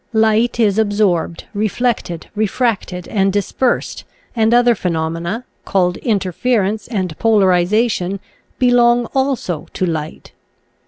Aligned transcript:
Light 0.13 0.59
is 0.59 0.79
absorbed, 0.79 1.43
reflected, 1.53 2.25
refracted, 2.35 3.07
and 3.09 3.31
dispersed, 3.31 4.03
and 4.35 4.51
other 4.51 4.73
phenomena 4.73 5.45
called 5.63 5.97
interference 5.97 6.87
and 6.87 7.15
polarization 7.19 8.19
belong 8.57 9.05
also 9.13 9.67
to 9.73 9.85
light. 9.85 10.31